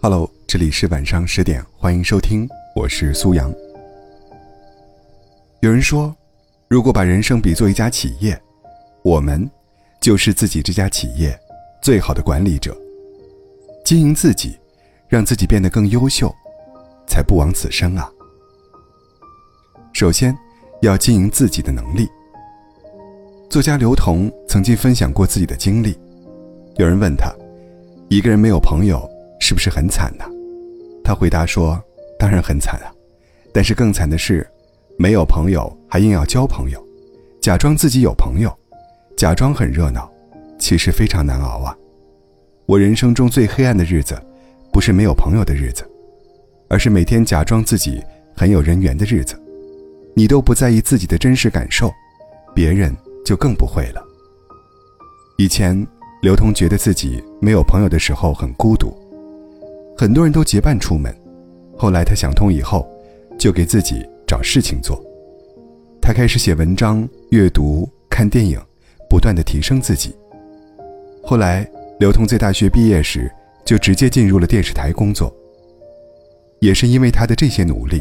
[0.00, 3.52] Hello，这里是晚上十点，欢迎收听，我是苏阳。
[5.58, 6.14] 有人说，
[6.68, 8.40] 如果把人生比作一家企业，
[9.02, 9.50] 我们
[10.00, 11.36] 就是自己这家企业
[11.82, 12.78] 最好的管理者，
[13.84, 14.56] 经营自己，
[15.08, 16.32] 让自己变得更优秀，
[17.08, 18.08] 才不枉此生啊。
[19.92, 20.32] 首先，
[20.80, 22.06] 要经营自己的能力。
[23.50, 25.98] 作家刘同曾经分享过自己的经历，
[26.76, 27.34] 有人问他，
[28.08, 29.10] 一个人没有朋友
[29.48, 30.26] 是不是很惨呢？
[31.02, 31.82] 他回答说
[32.20, 32.92] ：“当然很惨啊，
[33.50, 34.46] 但是更惨的是，
[34.98, 36.86] 没有朋友还硬要交朋友，
[37.40, 38.54] 假装自己有朋友，
[39.16, 40.06] 假装很热闹，
[40.58, 41.74] 其实非常难熬啊。
[42.66, 44.22] 我人生中最黑暗的日子，
[44.70, 45.82] 不是没有朋友的日子，
[46.68, 48.04] 而是每天假装自己
[48.36, 49.34] 很有人缘的日子。
[50.14, 51.90] 你都不在意自己的真实感受，
[52.54, 54.02] 别人。”就更不会了。
[55.38, 55.86] 以前，
[56.20, 58.94] 刘通觉得自己没有朋友的时候很孤独，
[59.98, 61.12] 很多人都结伴出门。
[61.76, 62.88] 后来他想通以后，
[63.36, 65.04] 就给自己找事情做。
[66.00, 68.60] 他开始写文章、阅读、看电影，
[69.10, 70.14] 不断的提升自己。
[71.20, 73.28] 后来，刘通在大学毕业时
[73.64, 75.34] 就直接进入了电视台工作。
[76.60, 78.00] 也是因为他的这些努力，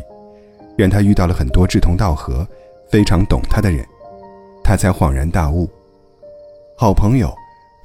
[0.77, 2.47] 让他遇到了很多志同道合、
[2.91, 3.83] 非常懂他的人。
[4.63, 5.67] 他才恍然大悟，
[6.77, 7.33] 好朋友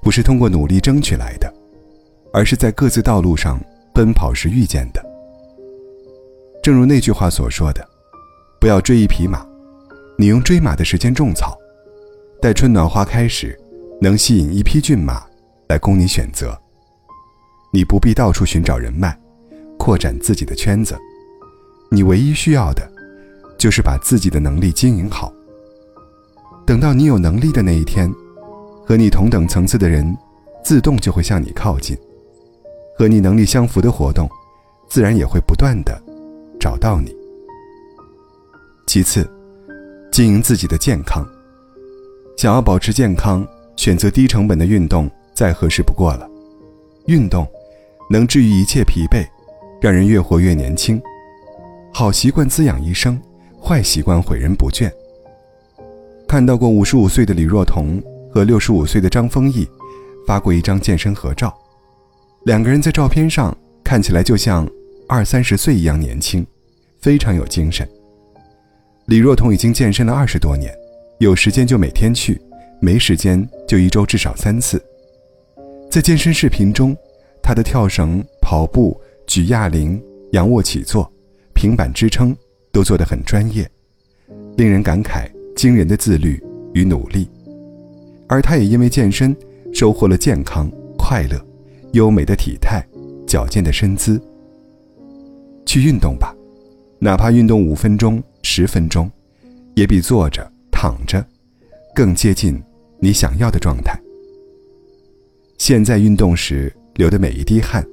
[0.03, 1.51] 不是通过努力争取来的，
[2.31, 3.59] 而是在各自道路上
[3.95, 5.05] 奔跑时遇见的。
[6.63, 7.87] 正如那句话所说的
[8.61, 9.45] ：“不要追一匹马，
[10.17, 11.59] 你用追马的时间种草，
[12.41, 13.59] 待春暖花开时，
[14.01, 15.25] 能吸引一匹骏马
[15.69, 16.57] 来供你选择。
[17.73, 19.19] 你不必到处寻找人脉，
[19.79, 20.97] 扩展自己的圈子，
[21.91, 22.89] 你唯一需要的，
[23.59, 25.33] 就是把自己的能力经营好。”
[26.65, 28.09] 等到你有能力的那一天，
[28.87, 30.17] 和你同等层次的人，
[30.63, 31.97] 自动就会向你靠近；
[33.03, 34.31] 和你能力相符的活动，
[34.89, 36.01] 自然也会不断的
[36.61, 37.13] 找到你。
[38.87, 39.29] 其次，
[40.13, 41.27] 经营自己的健康。
[42.37, 46.31] 想要保持健康，选择低成本的运动再合适不过了。
[47.07, 47.45] 运动
[48.09, 49.27] 能治愈一切疲惫，
[49.81, 51.03] 让人越活越年轻。
[51.93, 53.21] 好习惯滋养一生，
[53.61, 54.89] 坏习惯毁人不倦。
[56.29, 58.01] 看到过五十五岁的李若彤
[58.33, 59.69] 和六十五岁的张丰毅
[60.25, 61.53] 发过一张健身合照，
[62.45, 64.69] 两个人在照片上看起来就像
[65.09, 66.45] 二三十岁一样年轻，
[67.01, 67.89] 非常有精神。
[69.07, 70.75] 李若彤已经健身了二十多年，
[71.19, 72.41] 有时间就每天去，
[72.81, 74.83] 没时间就一周至少三次。
[75.91, 76.97] 在健身视频中，
[77.43, 81.11] 她的跳绳、跑步、举哑铃、仰卧起坐、
[81.55, 82.37] 平板支撑
[82.73, 83.71] 都做得很专业，
[84.57, 85.31] 令人感慨。
[85.55, 86.43] 惊人的自律
[86.73, 87.29] 与努力，
[88.27, 89.37] 而他也因为健身
[89.71, 90.67] 收获了健康、
[90.97, 91.39] 快乐、
[91.93, 92.85] 优美的体态、
[93.27, 94.21] 矫健的身姿。
[95.65, 96.35] 去运动吧，
[96.99, 99.11] 哪怕运动五分钟、十分钟，
[99.75, 101.25] 也比坐着、躺着
[101.95, 102.61] 更接近
[102.99, 103.99] 你想要的状态。
[105.59, 107.87] 现在运动时流的每一滴汗，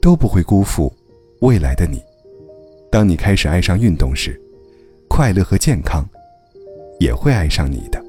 [0.00, 0.92] 都不会辜负
[1.40, 2.02] 未来的你。
[2.90, 4.40] 当你开始爱上运动时，
[5.08, 6.08] 快乐和健康。
[7.00, 8.04] 也会爱上你的。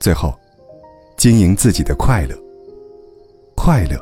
[0.00, 0.34] 最后，
[1.16, 2.36] 经营自己的快乐。
[3.66, 3.98] 快乐，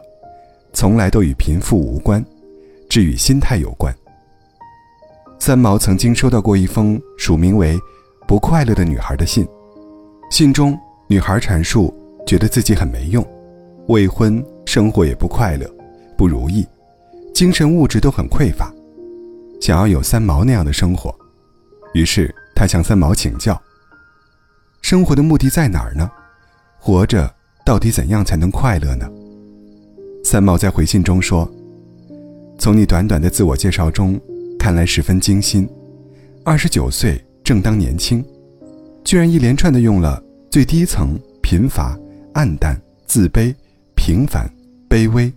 [0.73, 2.21] 从来都与贫富无关，
[2.91, 3.95] 只与心态有关。
[5.39, 7.79] 三毛曾经收到过一封署名为
[8.27, 9.47] “不快乐的女孩”的信，
[10.33, 11.95] 信中女孩阐述
[12.27, 13.25] 觉得自己很没用，
[13.87, 15.73] 未婚，生活也不快乐，
[16.19, 16.67] 不如意，
[17.33, 18.69] 精神物质都很匮乏，
[19.61, 21.15] 想要有三毛那样的生活，
[21.95, 22.35] 于是。
[22.57, 23.61] 她向三毛请教
[24.83, 26.11] ：“生活的目的在哪儿呢？
[26.81, 27.33] 活着
[27.65, 29.09] 到底怎样才能快乐呢？”
[30.33, 31.47] 三毛在回信中说
[32.59, 34.19] ：“从你短短的自我介绍中，
[34.59, 35.69] 看来十分精心。
[36.43, 38.25] 二十九岁正当年轻，
[39.05, 42.01] 居然一连串的用了最低层、贫乏、
[42.33, 43.55] 暗淡、自卑、
[43.95, 44.51] 平凡、
[44.89, 45.31] 卑微、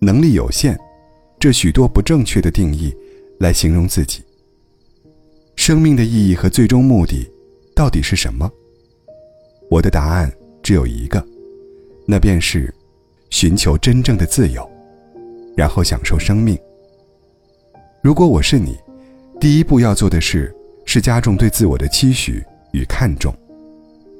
[0.00, 0.78] 能力有限
[1.40, 2.94] 这许多不正确的定义
[3.40, 4.20] 来形容自己。”
[5.56, 7.26] 生命的意义和最终目的，
[7.74, 8.52] 到底是什么？
[9.70, 10.30] 我的答案
[10.62, 11.26] 只有一个，
[12.06, 12.70] 那便是
[13.32, 14.70] 寻求真正的自由，
[15.56, 16.56] 然后享受生命。
[18.02, 18.76] 如果我是你，
[19.40, 23.34] 第一步要做的事是加重对自我的期许与看重，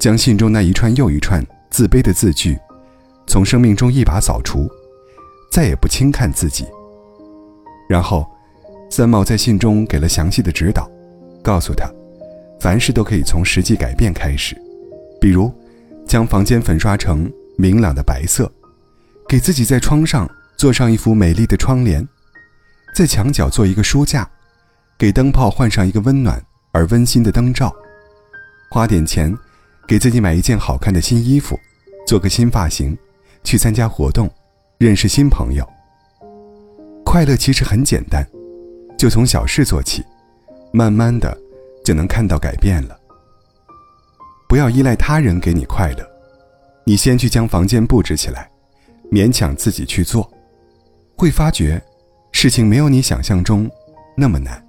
[0.00, 2.58] 将信中那一串又一串自卑的字句
[3.26, 4.66] 从生命中一把扫除，
[5.52, 6.64] 再也不轻看自己。
[7.90, 8.26] 然后，
[8.90, 10.90] 三毛在信中给了详细的指导。
[11.42, 11.86] 告诉他，
[12.58, 14.56] 凡事都可以从实际改变开始，
[15.20, 15.52] 比如，
[16.06, 18.50] 将房间粉刷成明朗的白色，
[19.32, 22.06] 给自己在窗上做上一幅美丽的窗帘，
[22.94, 24.28] 在墙角做一个书架，
[24.98, 26.38] 给灯泡换上一个温暖
[26.70, 27.74] 而温馨的灯罩，
[28.70, 29.34] 花点钱，
[29.88, 31.58] 给自己买一件好看的新衣服，
[32.06, 32.94] 做个新发型，
[33.42, 34.30] 去参加活动，
[34.76, 35.66] 认识新朋友。
[37.02, 38.22] 快乐其实很简单，
[38.98, 40.04] 就从小事做起，
[40.74, 41.34] 慢慢的
[41.82, 42.94] 就能看到改变了。
[44.46, 46.06] 不要依赖他人给你快乐，
[46.84, 48.51] 你先去将房间布置起来，
[49.12, 50.28] 勉强自己去做。
[51.14, 51.80] 会发觉，
[52.32, 53.70] 事情没有你想象中
[54.16, 54.66] 那么难，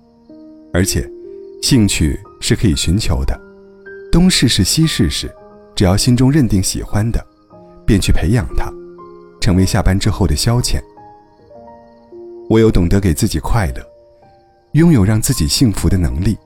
[0.73, 1.09] 而且，
[1.61, 3.39] 兴趣是可以寻求的，
[4.11, 5.33] 东试试西试试，
[5.73, 7.25] 只要心中认定喜欢的，
[7.85, 8.69] 便去培养它，
[9.39, 10.79] 成为下班之后的消遣。
[12.49, 13.81] 唯有懂得给自己快乐，
[14.73, 16.37] 拥有让自己幸福的能力，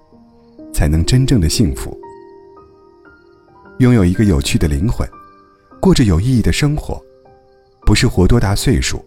[0.71, 1.99] 才能真正的幸福。
[3.79, 5.09] 拥有一个有趣的灵魂，
[5.81, 7.01] 过着有意义的生活，
[7.87, 9.03] 不是活多大岁数。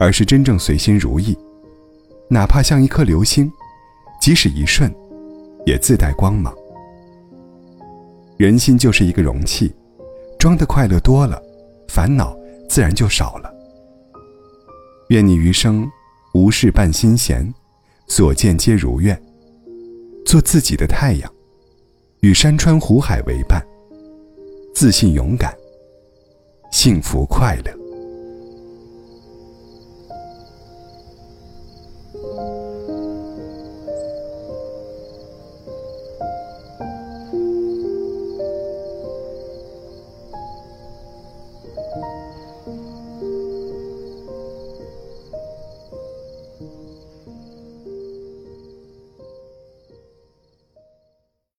[0.00, 1.36] 而是真正随心如意，
[2.30, 3.50] 哪怕像一颗流星，
[4.20, 4.88] 即使一瞬，
[5.66, 6.54] 也自带光芒。
[8.36, 9.74] 人心就是一个容器，
[10.38, 11.42] 装的快乐多了，
[11.88, 12.32] 烦恼
[12.68, 13.52] 自然就少了。
[15.08, 15.84] 愿你余生
[16.32, 17.52] 无事伴心弦，
[18.06, 19.20] 所见皆如愿。
[20.24, 21.34] 做自己的太阳，
[22.20, 23.60] 与山川湖海为伴，
[24.72, 25.52] 自信勇敢，
[26.70, 27.87] 幸福快乐。